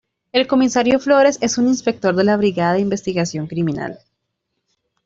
El 0.31 0.47
comisario 0.47 0.99
Flores 0.99 1.37
es 1.41 1.59
un 1.59 1.67
inspector 1.67 2.15
de 2.15 2.23
la 2.23 2.35
Brigada 2.35 2.73
de 2.73 2.79
Investigación 2.79 3.45
Criminal. 3.45 3.99